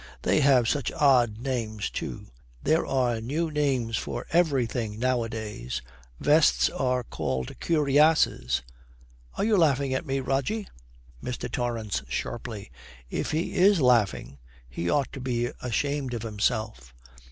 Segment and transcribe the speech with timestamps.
[0.23, 2.31] They have such odd names, too.
[2.63, 5.83] There are new names for everything nowadays.
[6.19, 8.63] Vests are called cuirasses.
[9.35, 10.67] Are you laughing at me, Rogie?'
[11.23, 11.51] MR.
[11.51, 12.71] TORRANCE, sharply,
[13.11, 16.95] 'If he is laughing, he ought to be ashamed of himself.'